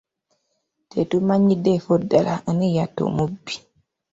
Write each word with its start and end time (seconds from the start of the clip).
Tetumanyiddeeko 0.91 1.91
ddala 2.01 2.33
ani 2.49 2.67
yatta 2.77 3.01
omubbi. 3.09 3.55